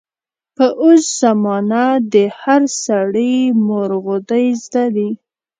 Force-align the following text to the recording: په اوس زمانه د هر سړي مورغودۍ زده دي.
په 0.55 0.65
اوس 0.83 1.03
زمانه 1.21 1.85
د 2.13 2.15
هر 2.41 2.61
سړي 2.85 3.33
مورغودۍ 3.65 4.45
زده 4.63 4.85
دي. 4.95 5.09